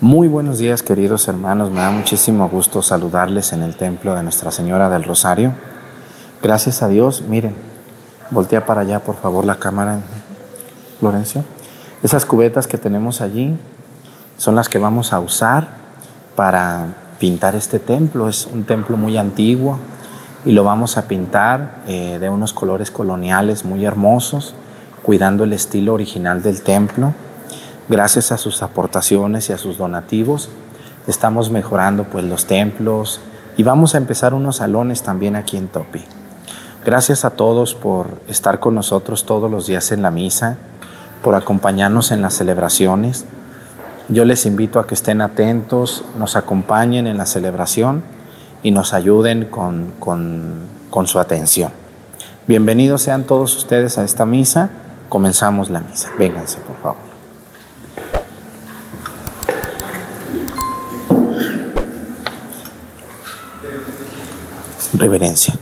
[0.00, 4.52] Muy buenos días queridos hermanos, me da muchísimo gusto saludarles en el templo de Nuestra
[4.52, 5.54] Señora del Rosario.
[6.40, 7.56] Gracias a Dios, miren,
[8.30, 9.98] voltea para allá por favor la cámara,
[11.00, 11.42] Florencio.
[12.04, 13.58] Esas cubetas que tenemos allí
[14.36, 15.66] son las que vamos a usar
[16.36, 18.28] para pintar este templo.
[18.28, 19.80] Es un templo muy antiguo
[20.44, 24.54] y lo vamos a pintar eh, de unos colores coloniales muy hermosos,
[25.02, 27.14] cuidando el estilo original del templo.
[27.88, 30.50] Gracias a sus aportaciones y a sus donativos,
[31.06, 33.18] estamos mejorando pues los templos
[33.56, 36.04] y vamos a empezar unos salones también aquí en Topi.
[36.84, 40.58] Gracias a todos por estar con nosotros todos los días en la misa,
[41.22, 43.24] por acompañarnos en las celebraciones.
[44.10, 48.02] Yo les invito a que estén atentos, nos acompañen en la celebración
[48.62, 51.72] y nos ayuden con, con, con su atención.
[52.46, 54.68] Bienvenidos sean todos ustedes a esta misa.
[55.08, 56.10] Comenzamos la misa.
[56.18, 57.07] Vénganse, por favor.
[64.98, 65.54] Reverencia.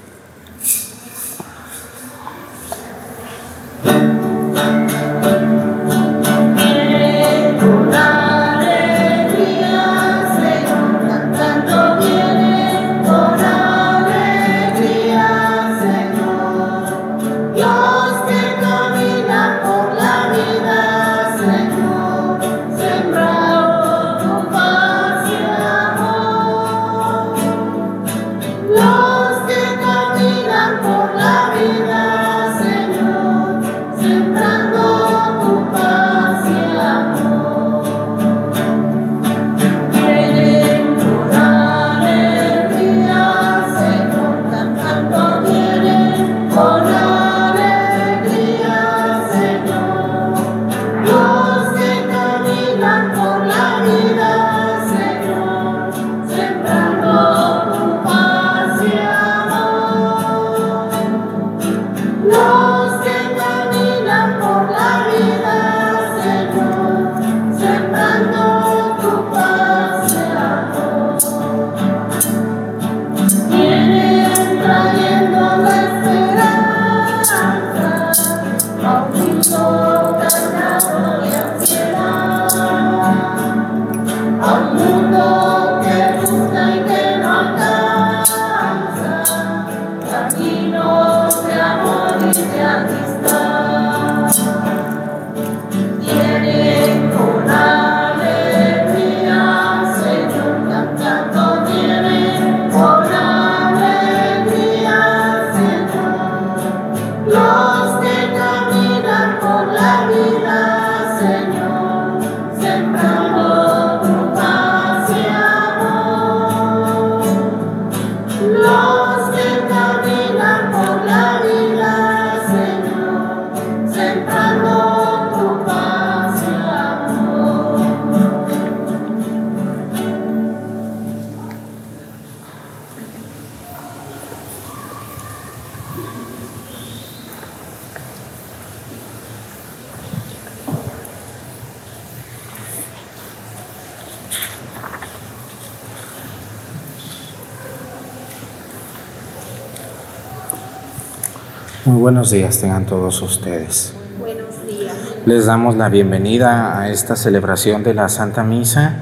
[151.86, 153.94] Muy buenos días tengan todos ustedes.
[154.18, 154.92] Buenos días.
[155.24, 158.96] Les damos la bienvenida a esta celebración de la Santa Misa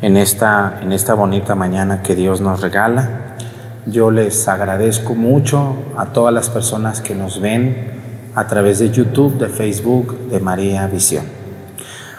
[0.00, 3.36] en esta, en esta bonita mañana que Dios nos regala.
[3.84, 7.90] Yo les agradezco mucho a todas las personas que nos ven
[8.34, 11.26] a través de YouTube, de Facebook, de María Visión.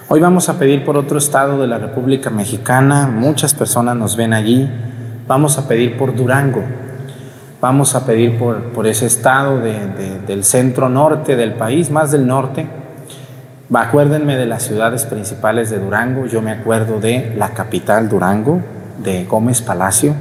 [0.10, 4.34] Hoy vamos a pedir por otro estado de la República Mexicana, muchas personas nos ven
[4.34, 4.70] allí.
[5.28, 6.62] Vamos a pedir por Durango,
[7.64, 12.68] Vamos a pedir por, por ese estado del centro norte del país, más del norte.
[13.74, 16.26] Acuérdenme de las ciudades principales de Durango.
[16.26, 18.60] Yo me acuerdo de la capital Durango,
[19.02, 20.14] de Gómez Palacio,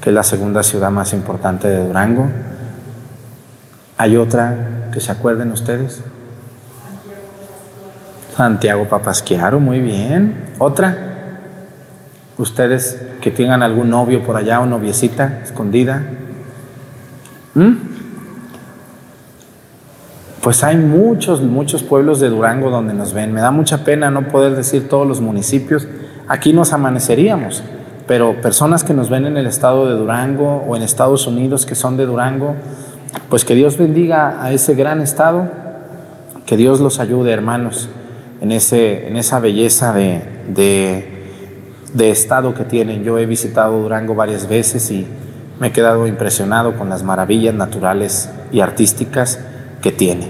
[0.00, 2.26] que es la segunda ciudad más importante de Durango.
[3.96, 6.02] Hay otra que se acuerden ustedes.
[8.36, 10.46] Santiago Papasquiaro, muy bien.
[10.58, 10.98] Otra.
[12.38, 16.02] Ustedes que tengan algún novio por allá o noviecita escondida.
[17.56, 17.72] ¿Mm?
[20.42, 23.32] Pues hay muchos, muchos pueblos de Durango donde nos ven.
[23.32, 25.88] Me da mucha pena no poder decir todos los municipios.
[26.28, 27.64] Aquí nos amaneceríamos,
[28.06, 31.74] pero personas que nos ven en el estado de Durango o en Estados Unidos que
[31.74, 32.54] son de Durango,
[33.30, 35.48] pues que Dios bendiga a ese gran estado,
[36.44, 37.88] que Dios los ayude, hermanos,
[38.40, 40.22] en, ese, en esa belleza de,
[41.94, 43.02] de estado que tienen.
[43.02, 45.06] Yo he visitado Durango varias veces y
[45.58, 49.40] me he quedado impresionado con las maravillas naturales y artísticas
[49.80, 50.28] que tiene.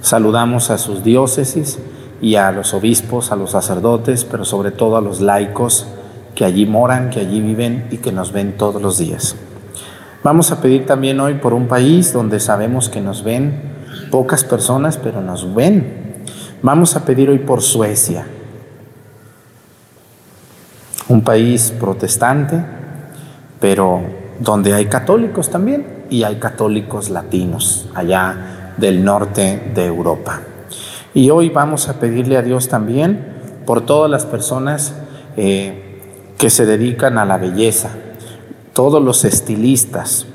[0.00, 1.78] Saludamos a sus diócesis
[2.20, 5.86] y a los obispos, a los sacerdotes, pero sobre todo a los laicos
[6.34, 9.36] que allí moran, que allí viven y que nos ven todos los días.
[10.22, 13.74] Vamos a pedir también hoy por un país donde sabemos que nos ven
[14.10, 16.24] pocas personas, pero nos ven.
[16.62, 18.26] Vamos a pedir hoy por Suecia,
[21.08, 22.64] un país protestante,
[23.60, 30.40] pero donde hay católicos también y hay católicos latinos allá del norte de Europa.
[31.14, 33.34] Y hoy vamos a pedirle a Dios también
[33.66, 34.94] por todas las personas
[35.36, 36.00] eh,
[36.38, 37.90] que se dedican a la belleza,
[38.72, 40.26] todos los estilistas,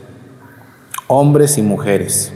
[1.07, 2.33] hombres y mujeres,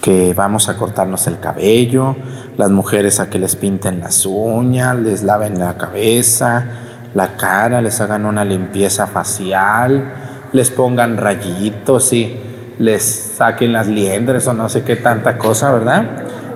[0.00, 2.16] que vamos a cortarnos el cabello,
[2.56, 6.66] las mujeres a que les pinten las uñas, les laven la cabeza,
[7.14, 10.04] la cara, les hagan una limpieza facial,
[10.52, 12.36] les pongan rayitos y
[12.78, 16.04] les saquen las liendres o no sé qué tanta cosa, ¿verdad?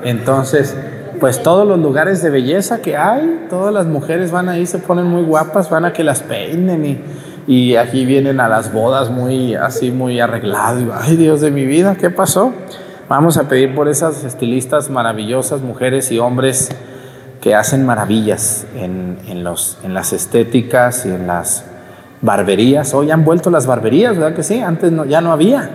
[0.05, 0.77] Entonces,
[1.21, 5.07] pues todos los lugares de belleza que hay, todas las mujeres van ahí, se ponen
[5.07, 7.01] muy guapas, van a que las peinen y,
[7.47, 10.85] y aquí vienen a las bodas muy así, muy arreglados.
[11.01, 12.53] Ay, Dios de mi vida, ¿qué pasó?
[13.09, 16.71] Vamos a pedir por esas estilistas maravillosas, mujeres y hombres
[17.47, 21.65] que hacen maravillas en, los, en las estéticas y en las
[22.21, 22.93] barberías.
[22.93, 24.61] Hoy han vuelto las barberías, ¿verdad que sí?
[24.61, 25.71] Antes no, ya no había,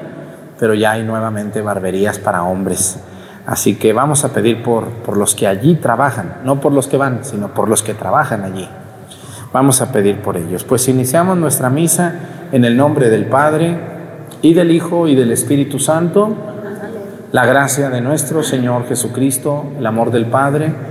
[0.60, 3.00] pero ya hay nuevamente barberías para hombres.
[3.46, 6.98] Así que vamos a pedir por, por los que allí trabajan, no por los que
[6.98, 8.68] van, sino por los que trabajan allí.
[9.54, 10.66] Vamos a pedir por ellos.
[10.66, 12.16] Pues iniciamos nuestra misa
[12.52, 13.80] en el nombre del Padre
[14.42, 16.36] y del Hijo y del Espíritu Santo.
[17.32, 20.91] La gracia de nuestro Señor Jesucristo, el amor del Padre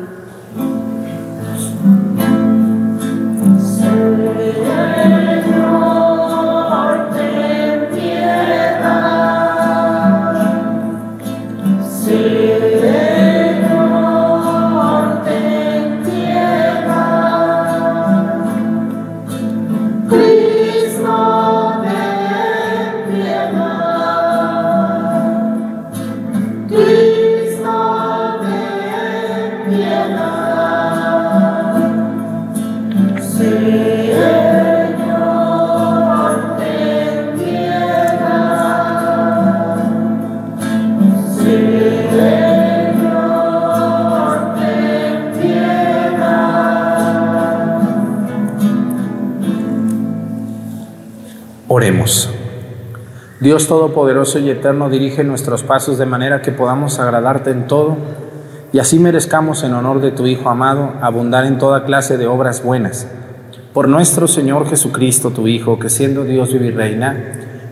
[53.39, 57.97] Dios Todopoderoso y Eterno, dirige nuestros pasos de manera que podamos agradarte en todo
[58.71, 62.63] y así merezcamos en honor de tu Hijo amado abundar en toda clase de obras
[62.63, 63.07] buenas.
[63.73, 67.17] Por nuestro Señor Jesucristo, tu Hijo, que siendo Dios vive y reina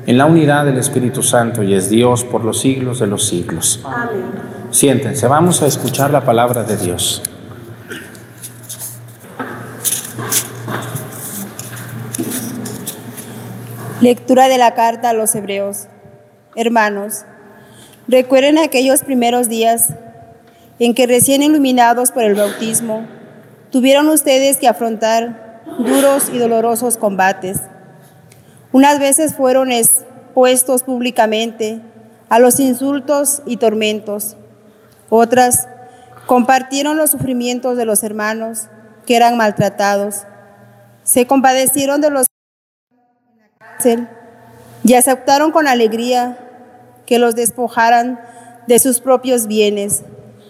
[0.07, 3.81] en la unidad del Espíritu Santo y es Dios por los siglos de los siglos.
[3.85, 4.23] Amén.
[4.71, 7.21] Siéntense, vamos a escuchar la palabra de Dios.
[14.01, 15.87] Lectura de la carta a los hebreos.
[16.55, 17.25] Hermanos,
[18.07, 19.89] recuerden aquellos primeros días
[20.79, 23.05] en que recién iluminados por el bautismo,
[23.71, 27.59] tuvieron ustedes que afrontar duros y dolorosos combates.
[28.71, 31.81] Unas veces fueron expuestos públicamente
[32.29, 34.37] a los insultos y tormentos.
[35.09, 35.67] Otras
[36.25, 38.69] compartieron los sufrimientos de los hermanos
[39.05, 40.23] que eran maltratados.
[41.03, 42.27] Se compadecieron de los
[44.83, 46.37] y aceptaron con alegría
[47.05, 48.19] que los despojaran
[48.67, 50.03] de sus propios bienes,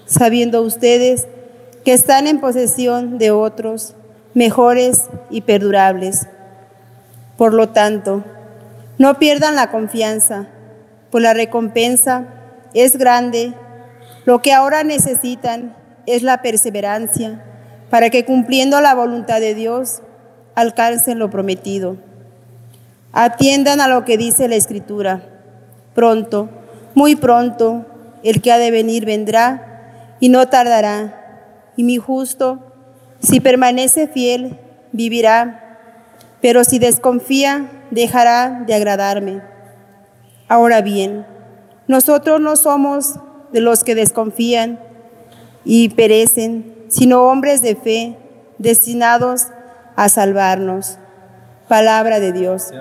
[0.06, 1.28] sabiendo ustedes
[1.86, 3.96] que están en posesión de otros
[4.34, 6.28] mejores y perdurables.
[7.38, 8.24] Por lo tanto,
[8.98, 10.48] no pierdan la confianza,
[11.10, 12.26] pues la recompensa
[12.74, 13.54] es grande.
[14.26, 17.44] Lo que ahora necesitan es la perseverancia,
[17.90, 20.02] para que cumpliendo la voluntad de Dios
[20.56, 21.98] alcancen lo prometido.
[23.12, 25.24] Atiendan a lo que dice la Escritura.
[25.96, 26.50] Pronto,
[26.94, 27.86] muy pronto,
[28.24, 31.72] el que ha de venir vendrá y no tardará.
[31.76, 32.60] Y mi justo,
[33.20, 34.60] si permanece fiel,
[34.92, 35.78] vivirá,
[36.42, 39.42] pero si desconfía, dejará de agradarme.
[40.48, 41.26] Ahora bien,
[41.88, 43.16] nosotros no somos
[43.52, 44.80] de los que desconfían
[45.66, 48.18] y perecen, sino hombres de fe,
[48.58, 49.48] destinados
[49.96, 51.00] a salvarnos.
[51.70, 52.72] Palabra de Dios.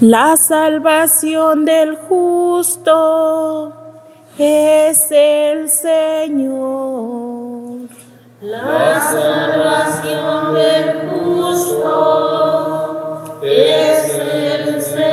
[0.00, 3.72] La salvación del justo
[4.36, 7.06] es el Señor.
[8.42, 12.20] La salvación del justo
[13.42, 15.06] es el Señor.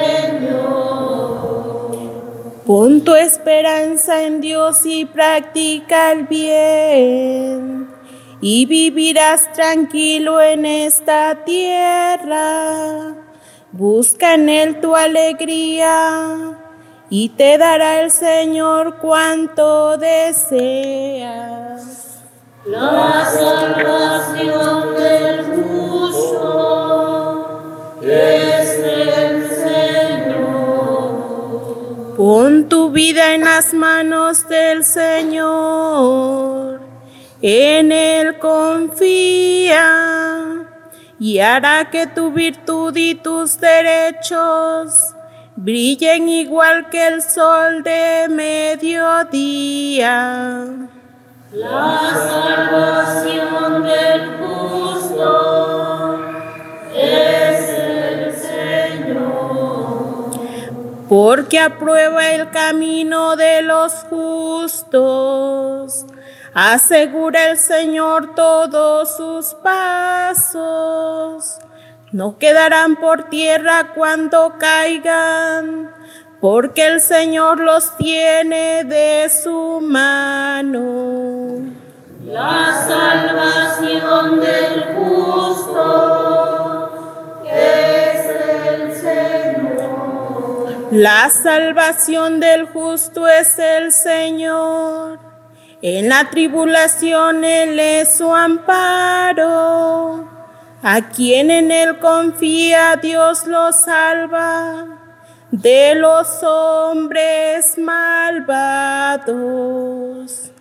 [2.65, 7.92] Pon tu esperanza en Dios y practica el bien,
[8.45, 13.15] y vivirás tranquilo en esta tierra.
[13.71, 16.59] Busca en Él tu alegría
[17.09, 21.53] y te dará el Señor cuanto deseas.
[22.65, 26.81] La salvación del justo
[28.01, 30.83] es el Señor.
[32.17, 36.81] Pon tu vida en las manos del Señor,
[37.45, 39.85] en Él confía
[41.19, 45.13] y hará que tu virtud y tus derechos
[45.57, 49.43] brillen igual que el sol de mediodía.
[51.51, 56.19] La salvación del justo
[56.95, 59.83] es el Señor.
[61.09, 66.05] Porque aprueba el camino de los justos.
[66.53, 70.43] Asegura el Señor todos sus pasos.
[72.12, 75.91] No quedarán por tierra cuando caigan
[76.39, 81.62] porque el Señor los tiene de su mano.
[82.24, 85.81] La salvación del justo
[87.50, 88.25] es
[88.67, 90.91] el Señor.
[90.91, 95.32] La salvación del justo es el Señor.
[95.85, 100.25] En la tribulación Él es su amparo.
[100.81, 104.85] A quien en Él confía, Dios lo salva
[105.51, 109.33] de los hombres malvados.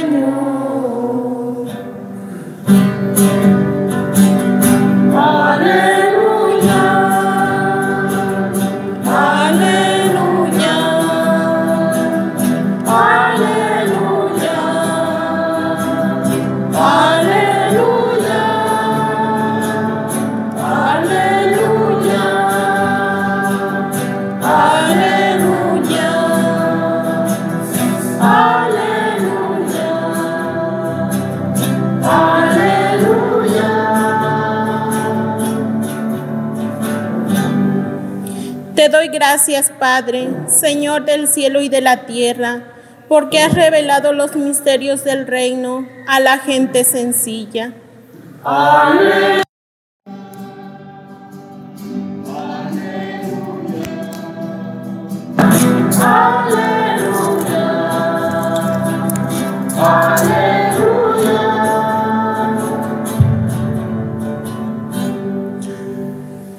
[38.76, 42.64] Te doy gracias, Padre, Señor del cielo y de la tierra,
[43.08, 47.72] porque has revelado los misterios del reino a la gente sencilla.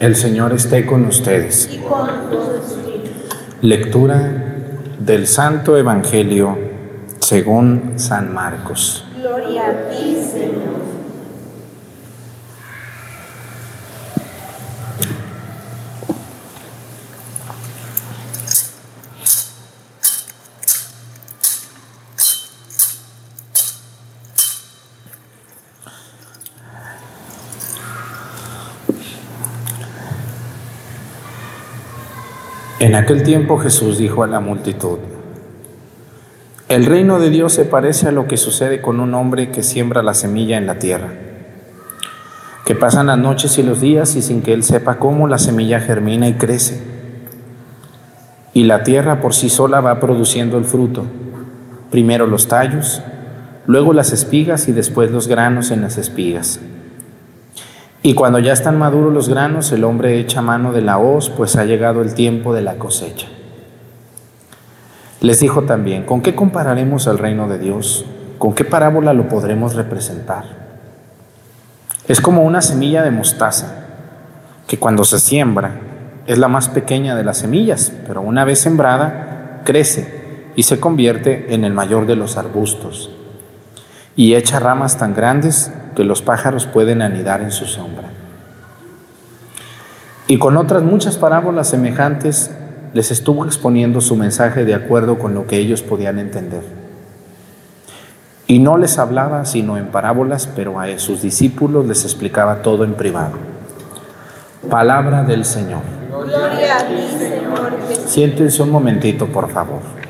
[0.05, 1.81] El Señor esté con ustedes.
[3.63, 4.31] Lectura
[4.99, 6.59] del Santo Evangelio
[7.21, 9.07] según San Marcos.
[9.17, 10.74] Gloria a ti, Señor.
[32.95, 34.99] En aquel tiempo Jesús dijo a la multitud,
[36.69, 40.05] el reino de Dios se parece a lo que sucede con un hombre que siembra
[40.05, 41.13] la semilla en la tierra,
[42.65, 45.81] que pasan las noches y los días y sin que él sepa cómo la semilla
[45.81, 46.85] germina y crece.
[48.53, 51.05] Y la tierra por sí sola va produciendo el fruto,
[51.91, 53.03] primero los tallos,
[53.67, 56.61] luego las espigas y después los granos en las espigas.
[58.07, 61.57] Y cuando ya están maduros los granos, el hombre echa mano de la hoz, pues
[61.57, 63.29] ha llegado el tiempo de la cosecha.
[65.23, 68.05] Les dijo también, ¿con qué compararemos el reino de Dios?
[68.37, 70.45] ¿Con qué parábola lo podremos representar?
[72.07, 73.87] Es como una semilla de mostaza,
[74.67, 75.81] que cuando se siembra
[76.27, 81.55] es la más pequeña de las semillas, pero una vez sembrada crece y se convierte
[81.55, 83.14] en el mayor de los arbustos
[84.17, 88.11] y echa ramas tan grandes que los pájaros pueden anidar en su sombra.
[90.27, 92.51] Y con otras muchas parábolas semejantes
[92.93, 96.63] les estuvo exponiendo su mensaje de acuerdo con lo que ellos podían entender.
[98.47, 102.95] Y no les hablaba sino en parábolas, pero a sus discípulos les explicaba todo en
[102.95, 103.33] privado.
[104.71, 105.83] Palabra del Señor.
[106.11, 107.73] Gloria a ti, Señor.
[108.07, 110.04] Siéntense un momentito, por favor.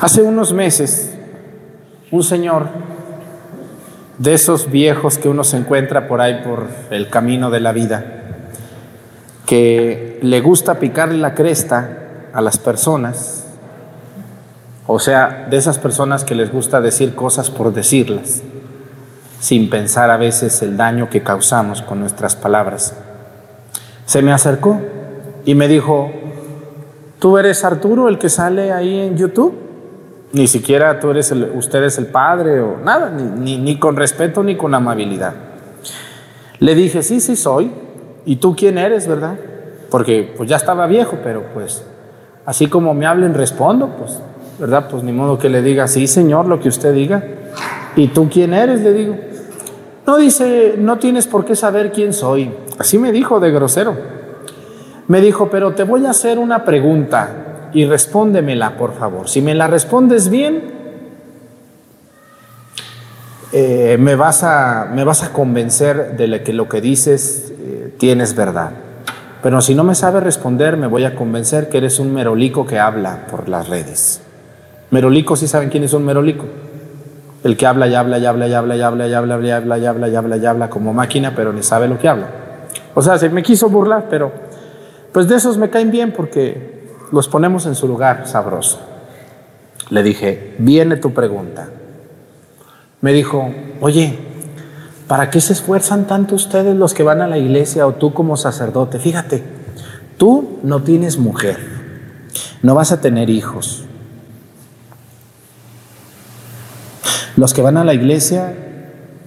[0.00, 1.14] Hace unos meses,
[2.10, 2.66] un señor
[4.18, 8.04] de esos viejos que uno se encuentra por ahí por el camino de la vida,
[9.46, 13.46] que le gusta picarle la cresta a las personas,
[14.86, 18.42] o sea, de esas personas que les gusta decir cosas por decirlas,
[19.40, 22.94] sin pensar a veces el daño que causamos con nuestras palabras.
[24.06, 24.80] Se me acercó
[25.44, 26.10] y me dijo,
[27.20, 29.63] ¿tú eres Arturo el que sale ahí en YouTube?
[30.34, 34.42] Ni siquiera tú eres el, usted es el padre o nada, ni, ni, con respeto
[34.42, 35.32] ni con amabilidad.
[36.58, 37.70] Le dije, sí, sí soy.
[38.24, 39.36] ¿Y tú quién eres, verdad?
[39.90, 41.84] Porque pues ya estaba viejo, pero pues
[42.44, 44.18] así como me hablen respondo, pues,
[44.58, 44.88] ¿verdad?
[44.90, 47.22] Pues ni modo que le diga, sí, señor, lo que usted diga.
[47.94, 48.80] ¿Y tú quién eres?
[48.80, 49.16] Le digo.
[50.04, 52.52] No dice, no tienes por qué saber quién soy.
[52.76, 53.96] Así me dijo de grosero.
[55.06, 59.28] Me dijo, pero te voy a hacer una pregunta y respóndemela, por favor.
[59.28, 60.62] Si me la respondes bien,
[63.52, 68.36] eh, me, vas a, me vas a convencer de que lo que dices eh, tienes
[68.36, 68.70] verdad.
[69.42, 72.78] Pero si no me sabes responder, me voy a convencer que eres un merolico que
[72.78, 74.22] habla por las redes.
[74.90, 76.46] Merolico, ¿sí saben quién es un merolico?
[77.42, 79.78] El que habla y habla y habla y habla y habla y habla y habla
[79.78, 82.28] y habla y habla y habla como máquina, pero ni sabe lo que habla.
[82.94, 84.32] O sea, se me quiso burlar, pero
[85.12, 88.80] pues de esos me caen bien porque los ponemos en su lugar sabroso.
[89.90, 91.68] Le dije, viene tu pregunta.
[93.00, 94.18] Me dijo, oye,
[95.06, 98.36] ¿para qué se esfuerzan tanto ustedes los que van a la iglesia o tú como
[98.36, 98.98] sacerdote?
[98.98, 99.42] Fíjate,
[100.16, 101.58] tú no tienes mujer,
[102.62, 103.84] no vas a tener hijos.
[107.36, 108.54] Los que van a la iglesia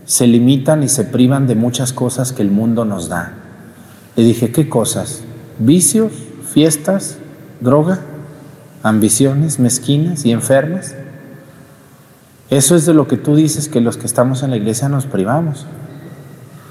[0.06, 3.34] se limitan y se privan de muchas cosas que el mundo nos da.
[4.16, 5.22] Le dije, ¿qué cosas?
[5.60, 6.14] ¿Vicios?
[6.52, 7.18] ¿Fiestas?
[7.60, 8.00] ¿Droga?
[8.84, 10.96] ¿Ambiciones mezquinas y enfermas?
[12.50, 15.06] Eso es de lo que tú dices que los que estamos en la iglesia nos
[15.06, 15.66] privamos.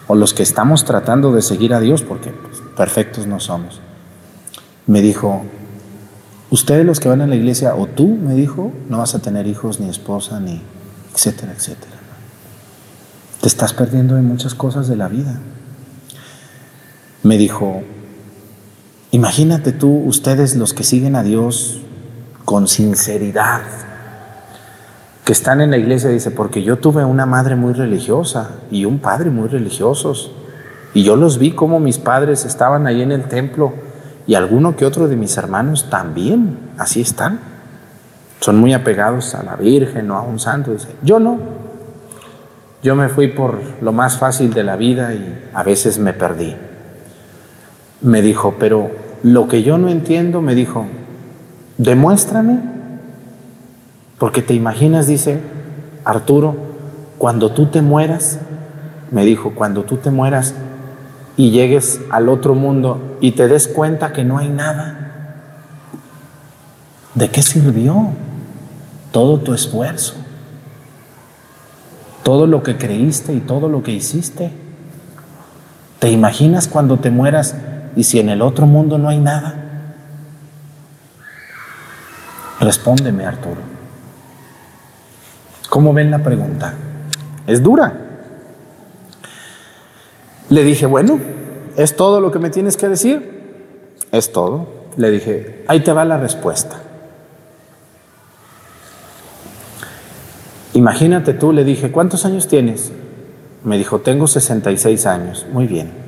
[0.06, 3.80] O los que estamos tratando de seguir a Dios, porque pues, perfectos no somos.
[4.86, 5.42] Me dijo,
[6.50, 9.46] ustedes los que van a la iglesia, o tú, me dijo, no vas a tener
[9.48, 10.62] hijos, ni esposa, ni
[11.12, 11.96] etcétera, etcétera.
[13.40, 15.40] Te estás perdiendo de muchas cosas de la vida.
[17.22, 17.82] Me dijo,
[19.16, 21.80] imagínate tú, ustedes los que siguen a Dios
[22.44, 23.62] con sinceridad,
[25.24, 28.98] que están en la iglesia, dice, porque yo tuve una madre muy religiosa y un
[28.98, 30.32] padre muy religiosos,
[30.92, 33.72] y yo los vi como mis padres estaban ahí en el templo,
[34.26, 37.40] y alguno que otro de mis hermanos también, así están.
[38.40, 40.72] Son muy apegados a la Virgen o a un santo.
[40.72, 41.38] Dice, yo no.
[42.82, 46.54] Yo me fui por lo más fácil de la vida y a veces me perdí.
[48.02, 50.86] Me dijo, pero lo que yo no entiendo, me dijo,
[51.78, 52.58] demuéstrame.
[54.18, 55.40] Porque te imaginas, dice
[56.04, 56.56] Arturo,
[57.18, 58.38] cuando tú te mueras,
[59.10, 60.54] me dijo, cuando tú te mueras
[61.36, 65.34] y llegues al otro mundo y te des cuenta que no hay nada,
[67.14, 68.10] ¿de qué sirvió
[69.12, 70.14] todo tu esfuerzo?
[72.22, 74.50] Todo lo que creíste y todo lo que hiciste.
[75.98, 77.54] ¿Te imaginas cuando te mueras
[77.96, 79.54] y si en el otro mundo no hay nada?
[82.60, 83.60] Respóndeme, Arturo.
[85.70, 86.74] ¿Cómo ven la pregunta?
[87.46, 87.92] Es dura.
[90.50, 91.18] Le dije, bueno,
[91.76, 93.96] ¿es todo lo que me tienes que decir?
[94.12, 94.68] Es todo.
[94.96, 96.76] Le dije, ahí te va la respuesta.
[100.74, 102.92] Imagínate tú, le dije, ¿cuántos años tienes?
[103.64, 105.46] Me dijo, tengo 66 años.
[105.50, 106.05] Muy bien.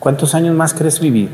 [0.00, 1.28] ¿Cuántos años más crees vivir?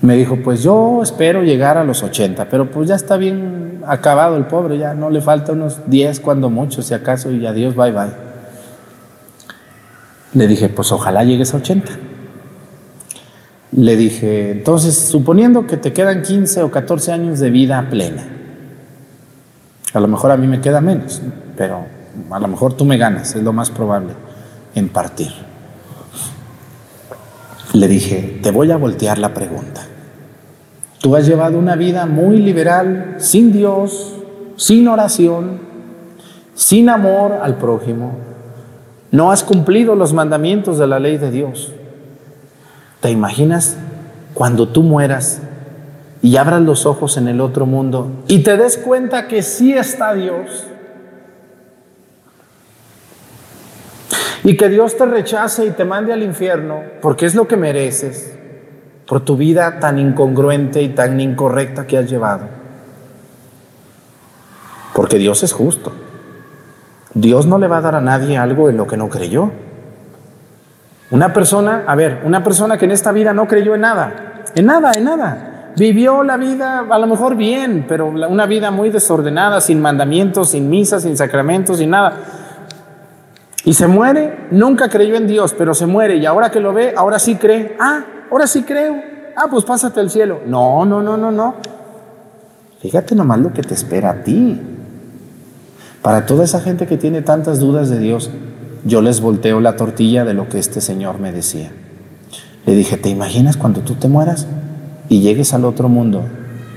[0.00, 4.36] Me dijo, pues yo espero llegar a los 80, pero pues ya está bien acabado
[4.36, 7.90] el pobre, ya no le falta unos 10 cuando mucho, si acaso, y adiós, bye
[7.90, 8.12] bye.
[10.34, 11.92] Le dije, pues ojalá llegues a 80.
[13.72, 18.22] Le dije, entonces, suponiendo que te quedan 15 o 14 años de vida plena,
[19.92, 21.20] a lo mejor a mí me queda menos,
[21.56, 21.84] pero
[22.30, 24.12] a lo mejor tú me ganas, es lo más probable,
[24.76, 25.51] en partir.
[27.72, 29.82] Le dije, te voy a voltear la pregunta.
[31.00, 34.14] Tú has llevado una vida muy liberal, sin Dios,
[34.56, 35.60] sin oración,
[36.54, 38.12] sin amor al prójimo.
[39.10, 41.72] No has cumplido los mandamientos de la ley de Dios.
[43.00, 43.76] ¿Te imaginas
[44.34, 45.40] cuando tú mueras
[46.22, 50.14] y abras los ojos en el otro mundo y te des cuenta que sí está
[50.14, 50.66] Dios?
[54.44, 58.32] Y que Dios te rechace y te mande al infierno porque es lo que mereces
[59.06, 62.46] por tu vida tan incongruente y tan incorrecta que has llevado.
[64.94, 65.92] Porque Dios es justo.
[67.14, 69.50] Dios no le va a dar a nadie algo en lo que no creyó.
[71.10, 74.66] Una persona, a ver, una persona que en esta vida no creyó en nada, en
[74.66, 75.72] nada, en nada.
[75.76, 80.68] Vivió la vida a lo mejor bien, pero una vida muy desordenada, sin mandamientos, sin
[80.68, 82.14] misas, sin sacramentos, sin nada.
[83.64, 86.94] Y se muere, nunca creyó en Dios, pero se muere y ahora que lo ve,
[86.96, 87.76] ahora sí cree.
[87.78, 88.96] Ah, ahora sí creo.
[89.36, 90.40] Ah, pues pásate al cielo.
[90.46, 91.54] No, no, no, no, no.
[92.80, 94.60] Fíjate nomás lo que te espera a ti.
[96.02, 98.30] Para toda esa gente que tiene tantas dudas de Dios,
[98.84, 101.70] yo les volteo la tortilla de lo que este señor me decía.
[102.66, 104.48] Le dije, ¿te imaginas cuando tú te mueras
[105.08, 106.24] y llegues al otro mundo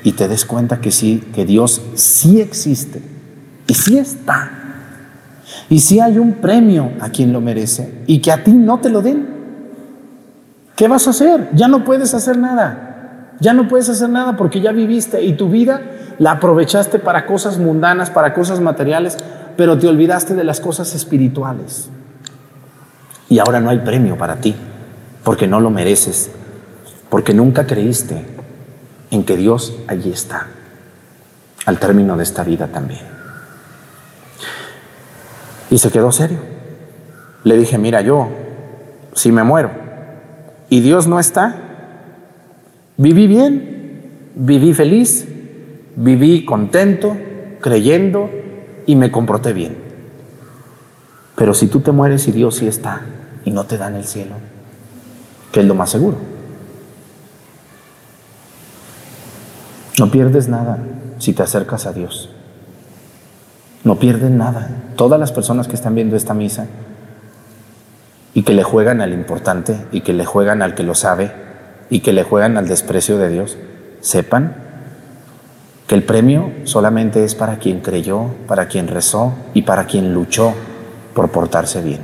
[0.04, 3.02] y te des cuenta que sí, que Dios sí existe
[3.68, 4.55] y sí está?
[5.70, 8.90] Y sí hay un premio a quien lo merece y que a ti no te
[8.90, 9.28] lo den.
[10.76, 11.50] ¿Qué vas a hacer?
[11.54, 13.34] Ya no puedes hacer nada.
[13.40, 15.82] Ya no puedes hacer nada porque ya viviste y tu vida
[16.20, 19.18] la aprovechaste para cosas mundanas, para cosas materiales,
[19.58, 21.90] pero te olvidaste de las cosas espirituales.
[23.30, 24.56] Y ahora no hay premio para ti,
[25.24, 26.30] porque no lo mereces,
[27.10, 28.26] porque nunca creíste
[29.12, 30.48] en que Dios allí está,
[31.66, 33.15] al término de esta vida también.
[35.76, 36.38] Y se quedó serio.
[37.44, 38.30] Le dije, mira, yo,
[39.14, 39.72] si me muero
[40.70, 41.54] y Dios no está,
[42.96, 45.28] viví bien, viví feliz,
[45.98, 47.18] viví contento,
[47.60, 48.30] creyendo
[48.86, 49.76] y me comporté bien.
[51.36, 53.02] Pero si tú te mueres y Dios sí está
[53.44, 54.36] y no te da en el cielo,
[55.52, 56.16] que es lo más seguro,
[60.00, 60.80] no pierdes nada
[61.20, 62.35] si te acercas a Dios.
[63.86, 64.68] No pierdes nada.
[64.98, 66.66] Todas las personas que están viendo esta misa
[68.34, 71.32] y que le juegan al importante y que le juegan al que lo sabe
[71.90, 73.58] y que le juegan al desprecio de Dios,
[74.02, 74.56] sepan
[75.88, 80.54] que el premio solamente es para quien creyó, para quien rezó y para quien luchó
[81.14, 82.02] por portarse bien.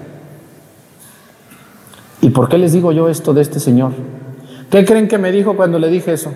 [2.22, 3.94] ¿Y por qué les digo yo esto de este señor?
[4.70, 6.32] ¿Qué creen que me dijo cuando le dije eso?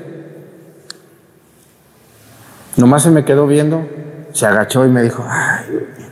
[2.78, 3.88] Nomás se me quedó viendo,
[4.36, 5.26] se agachó y me dijo,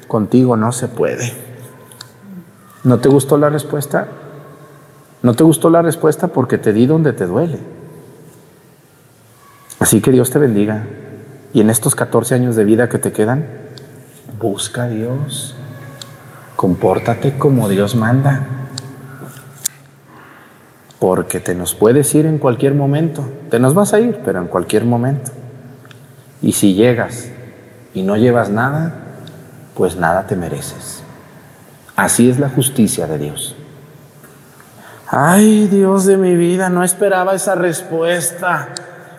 [0.08, 1.34] contigo no se puede.
[2.86, 4.08] ¿No te gustó la respuesta?
[5.22, 7.60] No te gustó la respuesta porque te di donde te duele.
[9.78, 10.86] Así que Dios te bendiga.
[11.52, 13.46] Y en estos 14 años de vida que te quedan,
[14.40, 15.54] busca a Dios.
[16.56, 18.48] Compórtate como Dios manda.
[20.98, 23.30] Porque te nos puedes ir en cualquier momento.
[23.50, 25.32] Te nos vas a ir, pero en cualquier momento.
[26.42, 27.33] Y si llegas
[27.94, 28.94] y no llevas nada,
[29.76, 31.04] pues nada te mereces.
[31.96, 33.56] Así es la justicia de Dios.
[35.08, 38.70] Ay, Dios de mi vida, no esperaba esa respuesta.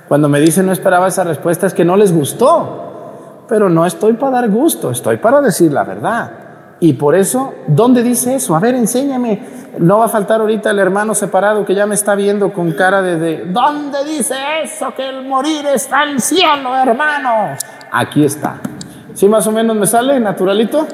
[0.08, 3.44] Cuando me dicen no esperaba esa respuesta es que no les gustó.
[3.48, 6.30] Pero no estoy para dar gusto, estoy para decir la verdad.
[6.80, 8.56] Y por eso, ¿dónde dice eso?
[8.56, 9.64] A ver, enséñame.
[9.78, 13.02] No va a faltar ahorita el hermano separado que ya me está viendo con cara
[13.02, 14.92] de, de ¿dónde dice eso?
[14.96, 17.56] Que el morir está en el cielo, hermano.
[17.96, 18.60] Aquí está.
[19.14, 20.84] ¿Sí más o menos me sale naturalito?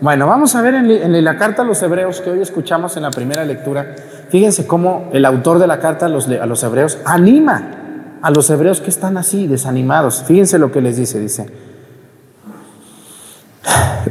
[0.00, 3.10] Bueno, vamos a ver en, la carta a los hebreos que hoy escuchamos en la
[3.10, 3.94] primera lectura.
[4.30, 8.50] Fíjense cómo el autor de la carta a los, a los hebreos anima a los
[8.50, 10.24] hebreos que están así, desanimados.
[10.26, 11.46] Fíjense lo que les dice, dice,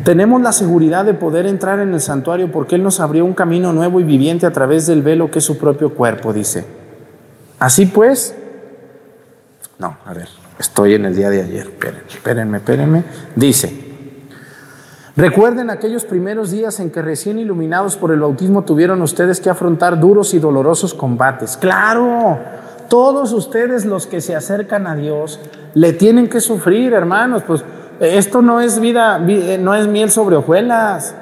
[0.06, 3.74] tenemos la seguridad de poder entrar en el santuario porque Él nos abrió un camino
[3.74, 6.64] nuevo y viviente a través del velo que es su propio cuerpo, dice.
[7.60, 8.34] Así pues,
[9.78, 10.30] no, a ver,
[10.60, 13.04] estoy en el día de ayer, espérenme, espérenme, espérenme.
[13.36, 13.74] Dice,
[15.16, 20.00] recuerden aquellos primeros días en que recién iluminados por el bautismo tuvieron ustedes que afrontar
[20.00, 21.58] duros y dolorosos combates.
[21.58, 22.40] Claro,
[22.90, 25.40] todos ustedes los que se acercan a Dios
[25.74, 27.64] le tienen que sufrir, hermanos, pues
[28.00, 31.16] esto no es vida, no es miel sobre hojuelas.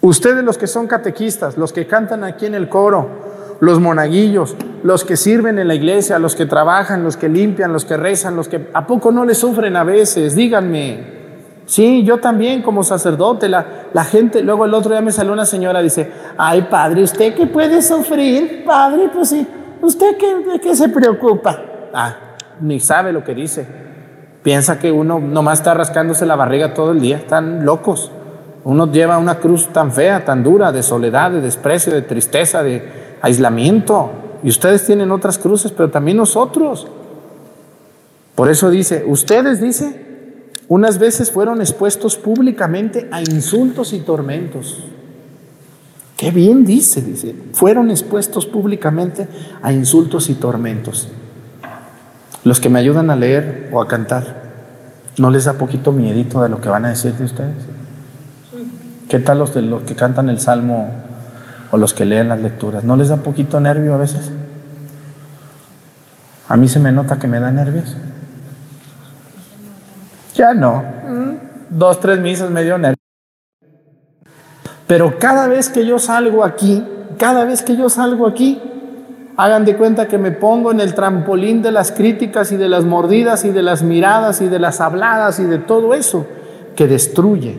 [0.00, 3.27] Ustedes los que son catequistas, los que cantan aquí en el coro,
[3.60, 7.84] los monaguillos, los que sirven en la iglesia, los que trabajan, los que limpian, los
[7.84, 11.18] que rezan, los que a poco no les sufren a veces, díganme.
[11.66, 15.44] Sí, yo también como sacerdote, la, la gente, luego el otro día me salió una
[15.44, 18.64] señora, dice, ay padre, ¿usted qué puede sufrir?
[18.64, 19.46] Padre, pues sí,
[19.82, 21.60] ¿usted qué, qué se preocupa?
[21.92, 22.14] Ah,
[22.60, 23.66] ni sabe lo que dice.
[24.42, 28.12] Piensa que uno nomás está rascándose la barriga todo el día, están locos.
[28.64, 33.07] Uno lleva una cruz tan fea, tan dura, de soledad, de desprecio, de tristeza, de
[33.22, 34.10] aislamiento.
[34.42, 36.86] Y ustedes tienen otras cruces, pero también nosotros.
[38.34, 40.08] Por eso dice, ustedes, dice,
[40.68, 44.84] unas veces fueron expuestos públicamente a insultos y tormentos.
[46.16, 49.28] Qué bien dice, dice, fueron expuestos públicamente
[49.62, 51.08] a insultos y tormentos.
[52.44, 54.42] Los que me ayudan a leer o a cantar,
[55.16, 57.56] ¿no les da poquito miedito de lo que van a decir de ustedes?
[59.08, 60.90] ¿Qué tal los de los que cantan el salmo
[61.70, 62.84] o los que leen las lecturas?
[62.84, 64.30] ¿No les da poquito nervio a veces?
[66.48, 67.96] A mí se me nota que me da nervios.
[70.34, 70.82] Ya no.
[71.68, 72.96] Dos, tres misas me dio nervio.
[74.86, 76.82] Pero cada vez que yo salgo aquí,
[77.18, 78.62] cada vez que yo salgo aquí,
[79.36, 82.84] hagan de cuenta que me pongo en el trampolín de las críticas y de las
[82.84, 86.26] mordidas y de las miradas y de las habladas y de todo eso
[86.74, 87.56] que destruye.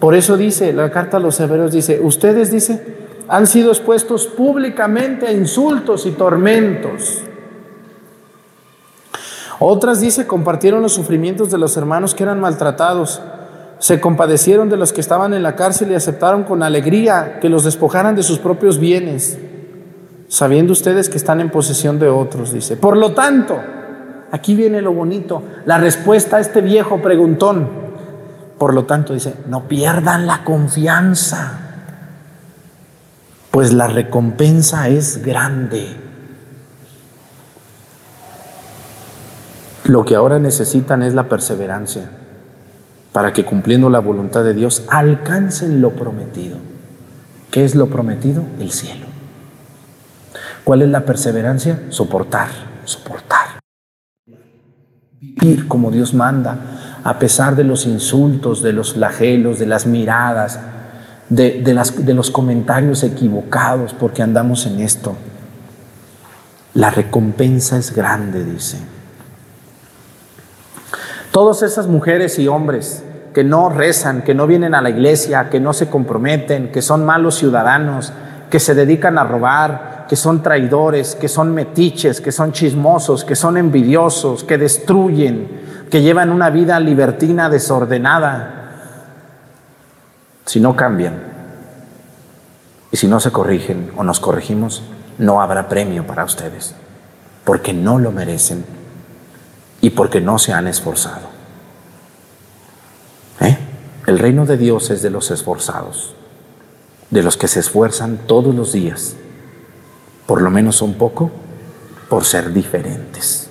[0.00, 5.26] Por eso dice la carta a los hebreos, dice, ustedes, dice, han sido expuestos públicamente
[5.26, 7.22] a insultos y tormentos.
[9.60, 13.22] Otras, dice, compartieron los sufrimientos de los hermanos que eran maltratados.
[13.78, 17.64] Se compadecieron de los que estaban en la cárcel y aceptaron con alegría que los
[17.64, 19.38] despojaran de sus propios bienes,
[20.28, 22.76] sabiendo ustedes que están en posesión de otros, dice.
[22.76, 23.58] Por lo tanto,
[24.30, 27.84] aquí viene lo bonito, la respuesta a este viejo preguntón.
[28.58, 31.63] Por lo tanto, dice, no pierdan la confianza,
[33.54, 35.86] pues la recompensa es grande.
[39.84, 42.10] Lo que ahora necesitan es la perseverancia
[43.12, 46.56] para que cumpliendo la voluntad de Dios alcancen lo prometido.
[47.52, 48.42] ¿Qué es lo prometido?
[48.58, 49.06] El cielo.
[50.64, 51.78] ¿Cuál es la perseverancia?
[51.90, 52.48] Soportar,
[52.84, 53.60] soportar.
[55.20, 56.58] Vivir como Dios manda,
[57.04, 60.58] a pesar de los insultos, de los flagelos, de las miradas,
[61.34, 65.16] de, los comentarios equivocados, porque andamos en esto.
[66.74, 68.78] La recompensa es grande, dice.
[71.30, 75.58] Todas esas mujeres y hombres que no rezan, que no vienen a la iglesia, que
[75.58, 78.12] no se comprometen, que son malos ciudadanos,
[78.48, 83.34] que se dedican a robar, que son traidores, que son metiches, que son chismosos, que
[83.34, 85.48] son envidiosos, que destruyen,
[85.90, 88.63] que llevan una vida libertina desordenada.
[90.44, 91.22] Si no cambian
[92.90, 94.82] y si no se corrigen o nos corregimos,
[95.18, 96.74] no habrá premio para ustedes,
[97.44, 98.64] porque no lo merecen
[99.80, 101.28] y porque no se han esforzado.
[103.40, 103.58] ¿Eh?
[104.06, 106.14] El reino de Dios es de los esforzados,
[107.10, 109.16] de los que se esfuerzan todos los días,
[110.26, 111.30] por lo menos un poco,
[112.08, 113.48] por ser diferentes.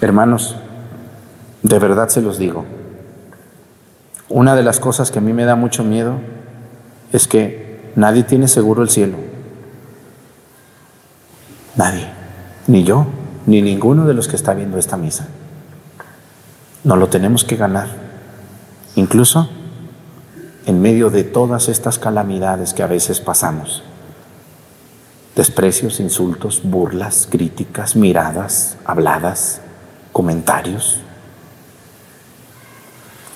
[0.00, 0.56] Hermanos,
[1.62, 2.64] de verdad se los digo,
[4.28, 6.18] una de las cosas que a mí me da mucho miedo
[7.12, 9.16] es que nadie tiene seguro el cielo.
[11.76, 12.08] Nadie,
[12.66, 13.06] ni yo,
[13.46, 15.28] ni ninguno de los que está viendo esta misa.
[16.84, 17.88] No lo tenemos que ganar.
[18.96, 19.48] Incluso
[20.66, 23.82] en medio de todas estas calamidades que a veces pasamos.
[25.34, 29.62] Desprecios, insultos, burlas, críticas, miradas, habladas,
[30.12, 31.00] comentarios,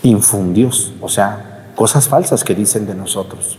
[0.02, 3.58] infundios, o sea, cosas falsas que dicen de nosotros.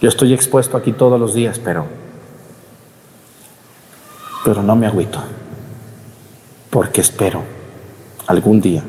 [0.00, 1.86] Yo estoy expuesto aquí todos los días, pero
[4.44, 5.18] pero no me agüito,
[6.68, 7.42] porque espero
[8.26, 8.82] algún día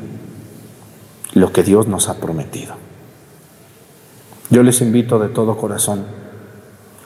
[1.32, 2.74] lo que Dios nos ha prometido.
[4.50, 6.04] Yo les invito de todo corazón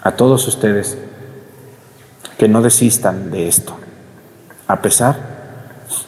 [0.02, 0.98] a todos ustedes
[2.38, 3.76] que no desistan de esto,
[4.66, 5.16] a pesar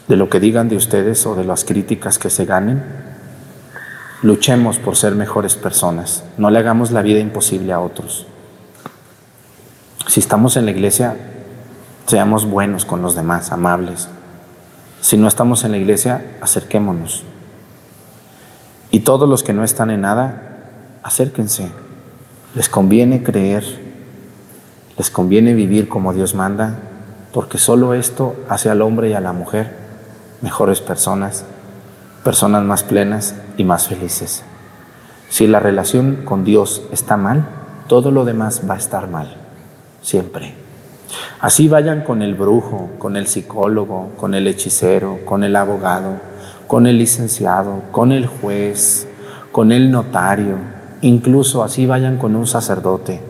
[0.08, 2.82] de lo que digan de ustedes o de las críticas que se ganen,
[4.22, 8.26] luchemos por ser mejores personas, no le hagamos la vida imposible a otros.
[10.06, 11.16] Si estamos en la iglesia,
[12.06, 14.08] seamos buenos con los demás, amables.
[15.00, 17.24] Si no estamos en la iglesia, acerquémonos.
[18.92, 21.70] Y todos los que no están en nada, acérquense.
[22.54, 23.64] Les conviene creer,
[24.96, 26.78] les conviene vivir como Dios manda,
[27.32, 29.74] porque solo esto hace al hombre y a la mujer
[30.42, 31.44] mejores personas,
[32.24, 34.44] personas más plenas y más felices.
[35.28, 37.46] Si la relación con Dios está mal,
[37.88, 39.36] todo lo demás va a estar mal,
[40.02, 40.54] siempre.
[41.40, 46.16] Así vayan con el brujo, con el psicólogo, con el hechicero, con el abogado,
[46.66, 49.08] con el licenciado, con el juez,
[49.50, 50.56] con el notario,
[51.02, 53.20] incluso así vayan con un sacerdote.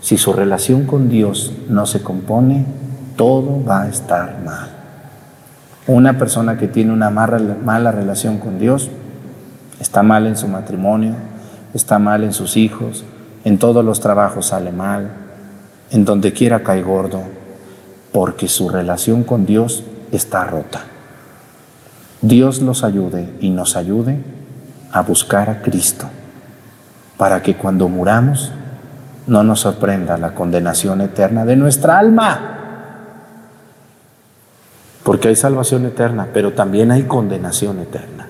[0.00, 2.66] Si su relación con Dios no se compone,
[3.16, 4.73] todo va a estar mal.
[5.86, 8.90] Una persona que tiene una mala, relación con Dios
[9.80, 11.14] está mal en su matrimonio,
[11.74, 13.04] está mal en sus hijos,
[13.44, 15.10] en todos los trabajos sale mal,
[15.90, 17.22] en donde quiera cae gordo,
[18.12, 20.80] porque su relación con Dios está rota.
[22.22, 24.18] Dios los ayude y nos ayude
[24.90, 26.06] a buscar a Cristo,
[27.18, 28.52] para que cuando muramos
[29.26, 32.63] no nos sorprenda la condenación eterna de nuestra alma.
[35.04, 38.26] Porque hay salvación eterna, pero también hay condenación eterna.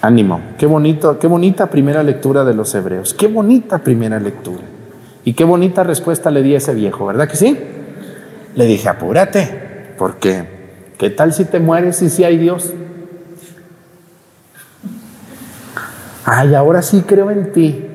[0.00, 4.62] Ánimo, qué bonito, qué bonita primera lectura de los hebreos, qué bonita primera lectura.
[5.24, 7.58] Y qué bonita respuesta le di a ese viejo, ¿verdad que sí?
[8.54, 12.72] Le dije, apúrate, porque ¿qué tal si te mueres y si hay Dios?
[16.24, 17.86] Ay, ahora sí creo en ti.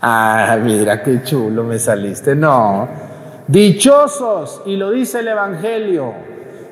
[0.00, 2.36] Ah, mira qué chulo me saliste.
[2.36, 3.07] No.
[3.48, 6.12] Dichosos, y lo dice el Evangelio,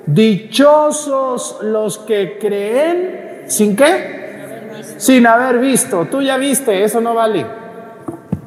[0.05, 4.75] dichosos los que creen sin qué?
[4.99, 6.07] Sin haber visto.
[6.11, 7.47] Tú ya viste, eso no vale.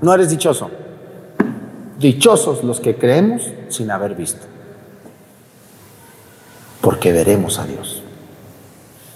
[0.01, 0.69] No eres dichoso.
[1.97, 4.45] Dichosos los que creemos sin haber visto.
[6.81, 8.03] Porque veremos a Dios.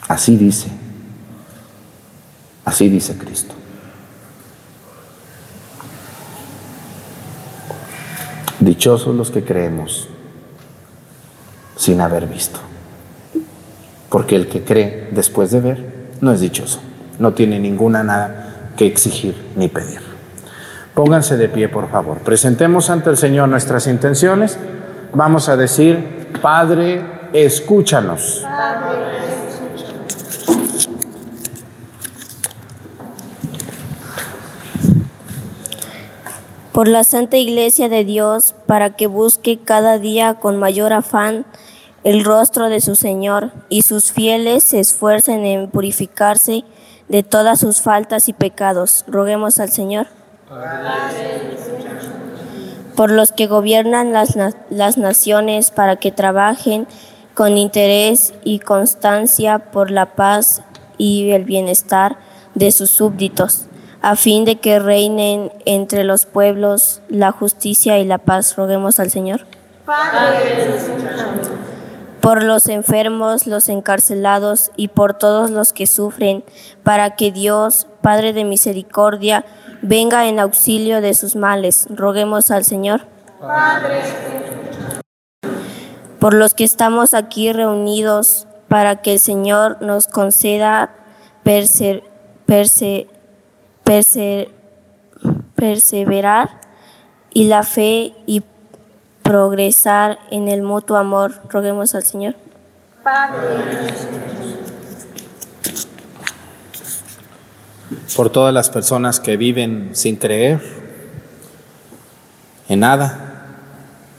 [0.08, 0.70] Así dice.
[2.66, 3.54] Así dice Cristo.
[8.64, 10.08] Dichosos los que creemos
[11.76, 12.60] sin haber visto.
[14.10, 16.80] Porque el que cree después de ver no es dichoso.
[17.20, 20.00] No tiene ninguna nada que exigir ni pedir.
[20.94, 22.20] Pónganse de pie, por favor.
[22.20, 24.58] Presentemos ante el Señor nuestras intenciones.
[25.14, 27.02] Vamos a decir, Padre,
[27.34, 28.46] escúchanos.
[36.74, 41.46] Por la Santa Iglesia de Dios, para que busque cada día con mayor afán
[42.04, 46.64] el rostro de su Señor y sus fieles se esfuercen en purificarse
[47.08, 49.06] de todas sus faltas y pecados.
[49.08, 50.08] Roguemos al Señor.
[52.96, 54.36] Por los que gobiernan las,
[54.70, 56.88] las naciones, para que trabajen
[57.36, 60.64] con interés y constancia por la paz
[60.98, 62.18] y el bienestar
[62.56, 63.68] de sus súbditos,
[64.04, 68.56] a fin de que reinen entre los pueblos la justicia y la paz.
[68.58, 69.46] Roguemos al Señor.
[72.22, 76.44] Por los enfermos, los encarcelados y por todos los que sufren,
[76.84, 79.46] para que Dios, Padre de misericordia,
[79.82, 81.88] venga en auxilio de sus males.
[81.90, 83.08] Roguemos al Señor.
[86.20, 90.92] Por los que estamos aquí reunidos, para que el Señor nos conceda
[91.44, 92.04] perse-
[93.84, 94.50] perse-
[95.56, 96.62] perseverar
[97.34, 98.44] y la fe y
[99.22, 101.34] progresar en el mutuo amor.
[101.50, 102.36] Roguemos al Señor.
[108.16, 110.62] Por todas las personas que viven sin creer
[112.70, 113.30] en nada,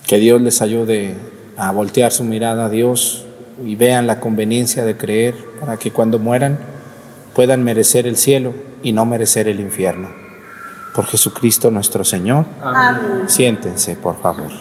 [0.06, 1.16] que Dios les ayude
[1.56, 3.24] a voltear su mirada a Dios
[3.64, 6.58] y vean la conveniencia de creer para que cuando mueran
[7.34, 8.52] puedan merecer el cielo
[8.84, 10.08] y no merecer el infierno.
[10.94, 12.46] Por Jesucristo nuestro Señor.
[13.26, 14.52] Siéntense, por favor.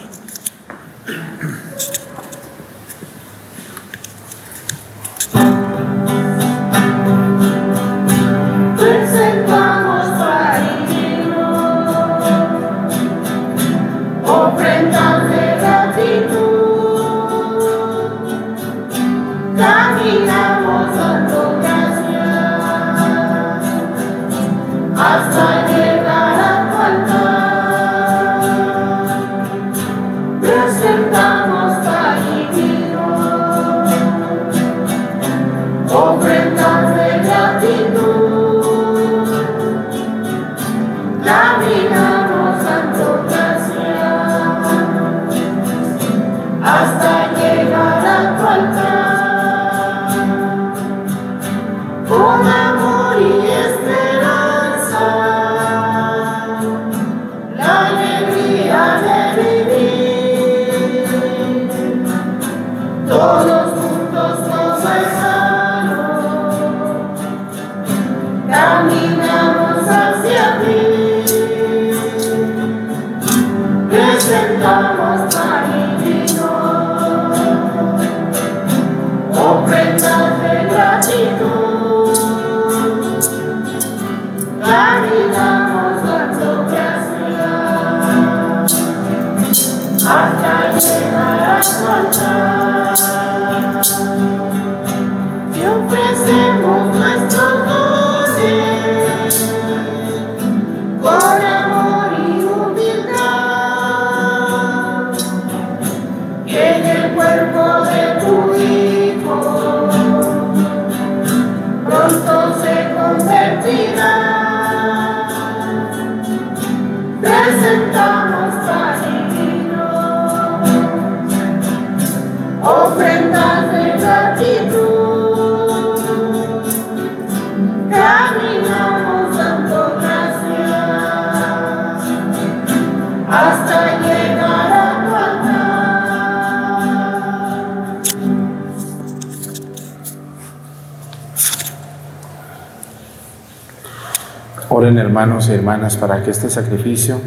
[145.14, 147.20] Hermanos y hermanas para que este sacrificio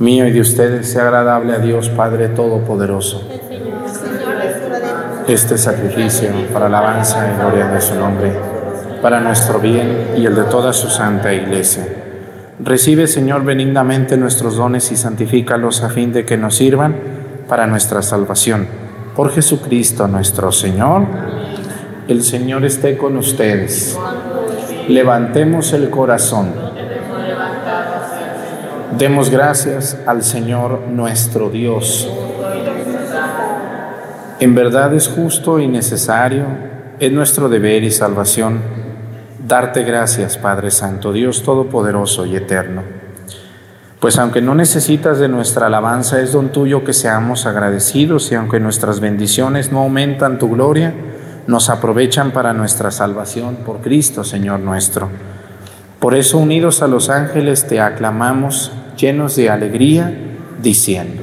[0.00, 3.22] mío y de ustedes sea agradable a Dios Padre Todopoderoso.
[5.28, 8.32] Este sacrificio para alabanza y gloria de su nombre,
[9.00, 11.86] para nuestro bien y el de toda su santa iglesia.
[12.58, 16.96] Recibe, Señor, benignamente nuestros dones y santifícalos a fin de que nos sirvan
[17.48, 18.66] para nuestra salvación.
[19.14, 21.06] Por Jesucristo nuestro Señor.
[22.08, 23.96] El Señor esté con ustedes.
[24.88, 26.73] Levantemos el corazón.
[28.98, 32.08] Demos gracias al Señor nuestro Dios.
[34.38, 36.44] En verdad es justo y necesario,
[37.00, 38.60] es nuestro deber y salvación,
[39.44, 42.82] darte gracias, Padre Santo, Dios Todopoderoso y Eterno.
[43.98, 48.60] Pues aunque no necesitas de nuestra alabanza, es don tuyo que seamos agradecidos y aunque
[48.60, 50.94] nuestras bendiciones no aumentan tu gloria,
[51.48, 55.10] nos aprovechan para nuestra salvación por Cristo, Señor nuestro.
[55.98, 60.12] Por eso, unidos a los ángeles, te aclamamos llenos de alegría,
[60.62, 61.22] diciendo,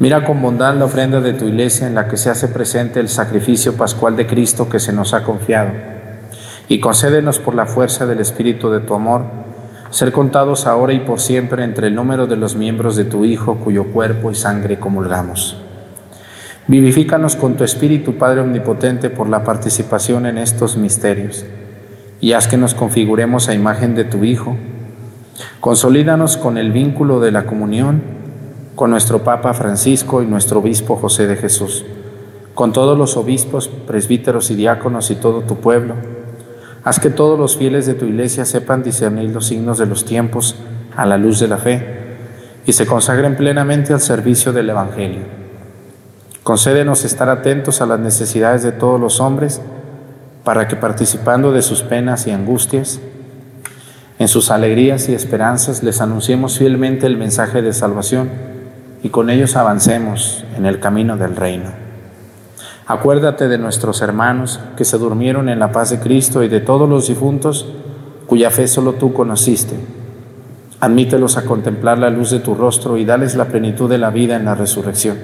[0.00, 3.10] Mira con bondad la ofrenda de tu iglesia en la que se hace presente el
[3.10, 5.72] sacrificio pascual de Cristo que se nos ha confiado,
[6.68, 9.24] y concédenos por la fuerza del Espíritu de tu amor,
[9.90, 13.56] ser contados ahora y por siempre entre el número de los miembros de tu Hijo,
[13.56, 15.58] cuyo cuerpo y sangre comulgamos.
[16.66, 21.44] Vivifícanos con tu Espíritu, Padre Omnipotente, por la participación en estos misterios,
[22.22, 24.56] y haz que nos configuremos a imagen de tu Hijo.
[25.60, 28.19] Consolídanos con el vínculo de la comunión,
[28.74, 31.84] con nuestro Papa Francisco y nuestro Obispo José de Jesús,
[32.54, 35.94] con todos los obispos, presbíteros y diáconos y todo tu pueblo.
[36.82, 40.56] Haz que todos los fieles de tu iglesia sepan discernir los signos de los tiempos
[40.96, 42.00] a la luz de la fe
[42.66, 45.20] y se consagren plenamente al servicio del Evangelio.
[46.42, 49.60] Concédenos estar atentos a las necesidades de todos los hombres
[50.44, 52.98] para que participando de sus penas y angustias,
[54.18, 58.28] en sus alegrías y esperanzas les anunciemos fielmente el mensaje de salvación
[59.02, 61.70] y con ellos avancemos en el camino del reino.
[62.86, 66.88] Acuérdate de nuestros hermanos que se durmieron en la paz de Cristo y de todos
[66.88, 67.66] los difuntos
[68.26, 69.76] cuya fe solo tú conociste.
[70.80, 74.36] Admítelos a contemplar la luz de tu rostro y dales la plenitud de la vida
[74.36, 75.18] en la resurrección.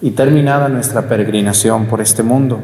[0.00, 2.60] Y terminada nuestra peregrinación por este mundo,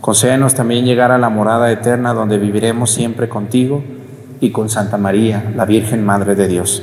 [0.00, 3.82] concédenos también llegar a la morada eterna donde viviremos siempre contigo
[4.40, 6.82] y con Santa María, la Virgen Madre de Dios,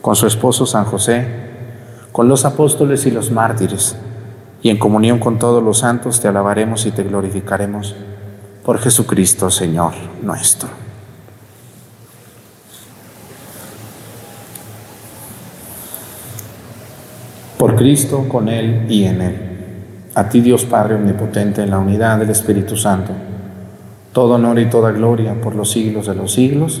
[0.00, 1.26] con su esposo San José,
[2.16, 3.94] con los apóstoles y los mártires
[4.62, 7.94] y en comunión con todos los santos te alabaremos y te glorificaremos
[8.64, 9.92] por Jesucristo, Señor
[10.22, 10.70] nuestro.
[17.58, 19.36] Por Cristo, con Él y en Él.
[20.14, 23.12] A ti Dios Padre Omnipotente, en la unidad del Espíritu Santo,
[24.14, 26.80] todo honor y toda gloria por los siglos de los siglos.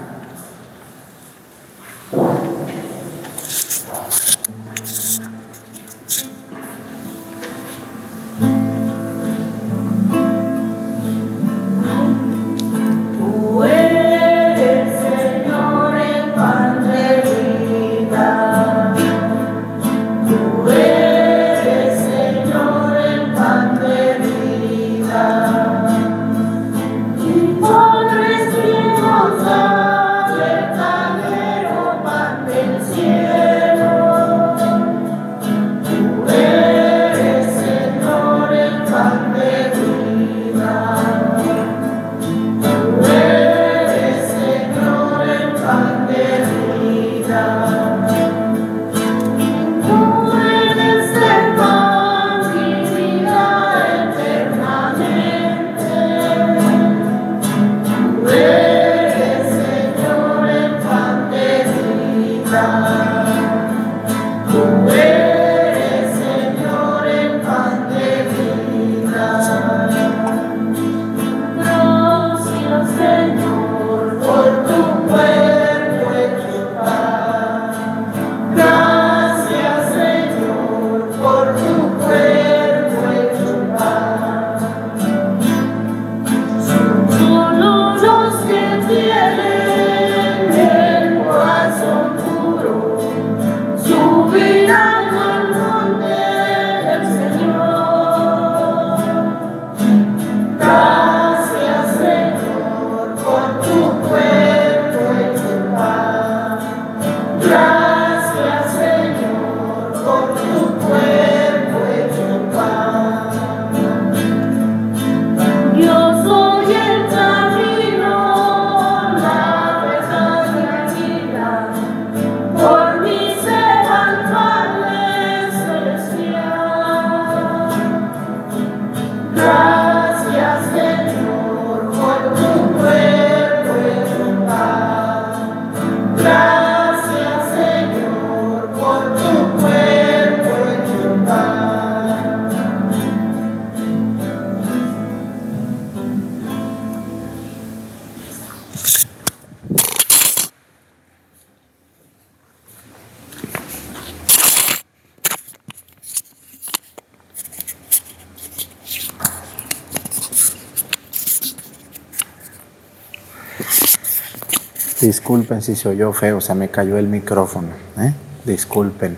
[165.31, 167.69] Disculpen si se oyó feo, se me cayó el micrófono.
[167.97, 168.11] ¿eh?
[168.43, 169.15] Disculpen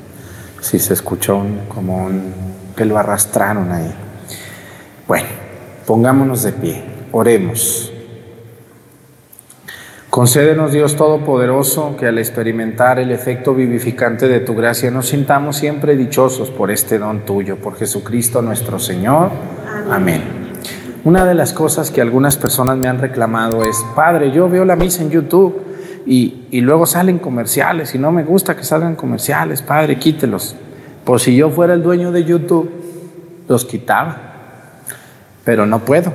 [0.61, 2.32] si se escuchó un, como un,
[2.78, 3.91] que lo arrastraron ahí.
[5.07, 5.26] Bueno,
[5.88, 7.91] pongámonos de pie, oremos.
[10.11, 15.95] Concédenos Dios Todopoderoso que al experimentar el efecto vivificante de tu gracia nos sintamos siempre
[15.95, 19.32] dichosos por este don tuyo, por Jesucristo nuestro Señor.
[19.89, 20.22] Amén.
[21.05, 24.76] Una de las cosas que algunas personas me han reclamado es, Padre, yo veo la
[24.76, 25.72] misa en YouTube
[26.05, 30.55] y, luego salen comerciales y no me gusta que salgan comerciales, Padre, quítelos.
[31.05, 32.69] Pues si yo fuera el dueño de YouTube,
[33.47, 34.17] los quitaba,
[35.43, 36.13] pero no puedo.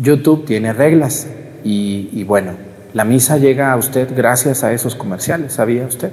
[0.00, 1.28] YouTube tiene reglas
[1.62, 2.52] y, bueno,
[2.92, 6.12] la misa llega a usted gracias a esos comerciales, ¿sabía usted?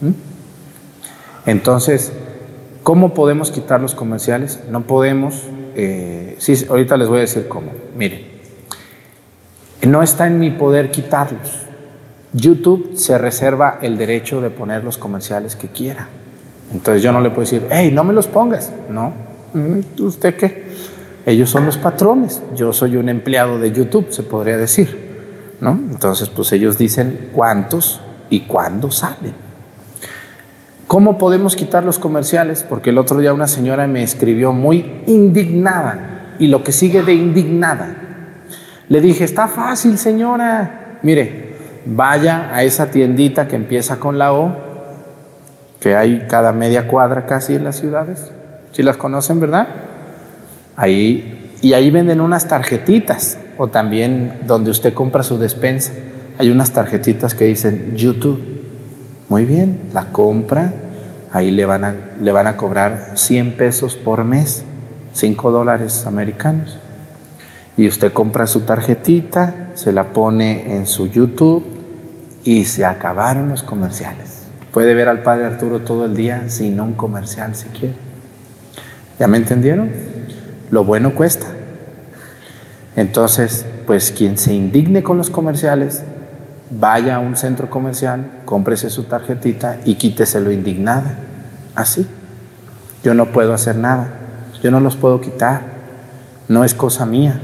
[0.00, 0.10] ¿Mm?
[1.46, 2.12] Entonces,
[2.82, 4.60] ¿cómo podemos quitar los comerciales?
[4.70, 5.44] No podemos
[5.80, 6.36] eh,
[6.68, 7.70] ahorita les voy a decir cómo.
[7.96, 8.22] Miren,
[9.86, 11.67] no está en mi poder quitarlos.
[12.32, 16.08] YouTube se reserva el derecho de poner los comerciales que quiera.
[16.72, 18.72] Entonces yo no le puedo decir, hey, no me los pongas.
[18.90, 19.12] No,
[19.54, 20.68] mm, ¿usted qué?
[21.24, 22.42] Ellos son los patrones.
[22.54, 25.08] Yo soy un empleado de YouTube, se podría decir.
[25.60, 25.72] ¿no?
[25.72, 28.00] Entonces, pues ellos dicen cuántos
[28.30, 29.34] y cuándo salen.
[30.86, 32.64] ¿Cómo podemos quitar los comerciales?
[32.66, 37.12] Porque el otro día una señora me escribió muy indignada y lo que sigue de
[37.14, 37.94] indignada.
[38.88, 40.98] Le dije, está fácil señora.
[41.02, 41.47] Mire,
[41.88, 44.54] vaya a esa tiendita que empieza con la O,
[45.80, 48.30] que hay cada media cuadra casi en las ciudades.
[48.72, 49.68] Si las conocen, ¿verdad?
[50.76, 55.92] Ahí, y ahí venden unas tarjetitas, o también donde usted compra su despensa.
[56.38, 58.40] Hay unas tarjetitas que dicen YouTube.
[59.28, 60.72] Muy bien, la compra,
[61.32, 64.64] ahí le van a, le van a cobrar 100 pesos por mes,
[65.12, 66.78] 5 dólares americanos.
[67.76, 71.77] Y usted compra su tarjetita, se la pone en su YouTube
[72.48, 74.44] y se acabaron los comerciales.
[74.72, 77.94] Puede ver al Padre Arturo todo el día sin un comercial si quiere.
[79.18, 79.90] ¿Ya me entendieron?
[80.70, 81.46] Lo bueno cuesta.
[82.96, 86.04] Entonces, pues quien se indigne con los comerciales,
[86.70, 91.16] vaya a un centro comercial, cómprese su tarjetita y quítese lo indignada.
[91.74, 92.08] Así.
[93.04, 94.08] Yo no puedo hacer nada.
[94.62, 95.60] Yo no los puedo quitar.
[96.48, 97.42] No es cosa mía.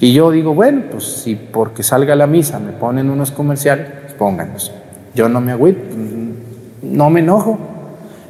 [0.00, 4.70] Y yo digo, bueno, pues si porque salga la misa me ponen unos comerciales, pónganlos.
[5.16, 5.80] Yo no me agüito,
[6.80, 7.58] no me enojo.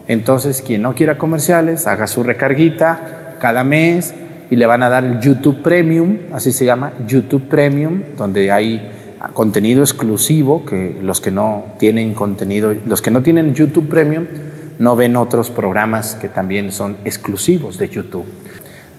[0.08, 4.14] Entonces, quien no quiera comerciales, haga su recarguita cada mes
[4.50, 8.90] y le van a dar el YouTube Premium, así se llama, YouTube Premium, donde hay
[9.34, 14.24] contenido exclusivo, que los que no tienen contenido, los que no tienen YouTube Premium,
[14.78, 18.24] no ven otros programas que también son exclusivos de YouTube.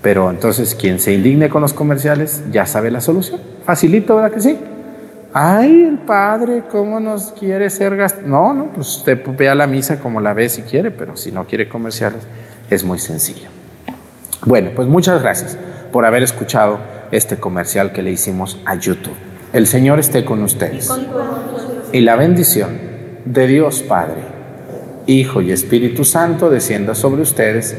[0.03, 3.41] Pero entonces quien se indigne con los comerciales ya sabe la solución.
[3.65, 4.59] Facilito, ¿verdad que sí?
[5.33, 9.99] Ay, el padre, ¿cómo nos quiere ser gast No, no, pues usted vea la misa
[9.99, 12.21] como la ve si quiere, pero si no quiere comerciales,
[12.69, 13.49] es muy sencillo.
[14.45, 15.57] Bueno, pues muchas gracias
[15.91, 16.77] por haber escuchado
[17.11, 19.15] este comercial que le hicimos a YouTube.
[19.53, 20.91] El Señor esté con ustedes.
[21.91, 22.77] Y la bendición
[23.25, 24.21] de Dios Padre,
[25.07, 27.75] Hijo y Espíritu Santo descienda sobre ustedes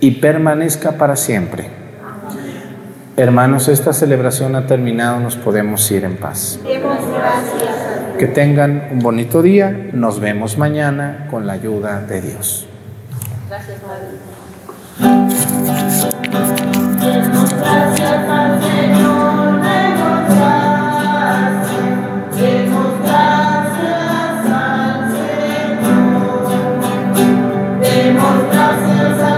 [0.00, 1.83] y permanezca para siempre.
[3.16, 6.58] Hermanos, esta celebración ha terminado, nos podemos ir en paz.
[8.18, 12.66] Que tengan un bonito día, nos vemos mañana con la ayuda de Dios.
[13.48, 14.08] Gracias, Padre.
[27.80, 29.33] Demos gracias a